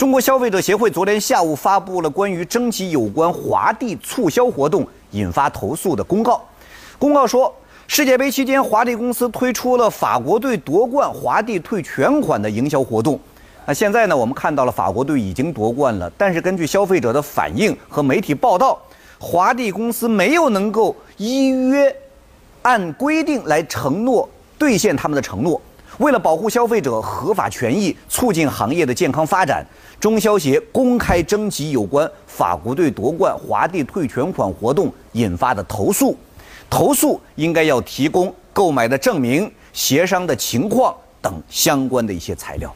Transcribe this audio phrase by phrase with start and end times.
[0.00, 6.42] 中国消费者协会昨天下午发布了关于征集有关华帝促销活动引发投诉的公告。
[6.98, 7.54] 公告说，
[7.86, 13.20] 世界杯期间，华帝公司推出了法国队夺冠，华帝退全款的营销活动。
[13.66, 18.78] 那现在呢，我们看到了法国队已经夺冠了，但是根据消费者的反应和媒体报道，
[19.18, 21.94] 华帝公司没有能够依约
[22.62, 24.26] 按规定来承诺
[24.56, 25.60] 兑现他们的承诺。
[26.00, 29.62] 为了保护消费者合法权益，促进行业的健康发展，
[30.00, 36.16] 中消协公开征集有关法国队夺冠、华帝退全款活动引发的投诉。
[36.70, 42.74] 投诉应该要提供购买的证明、协商的情况等相关的一些材料。